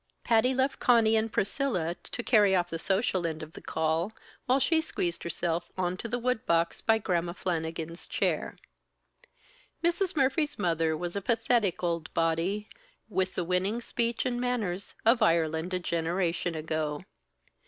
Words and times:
Patty 0.23 0.55
left 0.55 0.79
Conny 0.79 1.15
and 1.15 1.31
Priscilla 1.31 1.93
to 2.11 2.23
carry 2.23 2.55
off 2.55 2.71
the 2.71 2.79
social 2.79 3.27
end 3.27 3.43
of 3.43 3.53
the 3.53 3.61
call, 3.61 4.11
while 4.47 4.59
she 4.59 4.81
squeezed 4.81 5.21
herself 5.21 5.71
onto 5.77 6.07
the 6.07 6.17
woodbox 6.19 6.81
by 6.83 6.97
Gramma 6.97 7.35
Flannigan's 7.35 8.07
chair. 8.07 8.57
Mrs. 9.83 10.15
Murphy's 10.15 10.57
mother 10.57 10.97
was 10.97 11.15
a 11.15 11.21
pathetic 11.21 11.83
old 11.83 12.11
body, 12.15 12.67
with 13.09 13.35
the 13.35 13.43
winning 13.43 13.79
speech 13.79 14.25
and 14.25 14.41
manners 14.41 14.95
of 15.05 15.21
Ireland 15.21 15.71
a 15.71 15.77
generation 15.79 16.55
ago. 16.55 17.05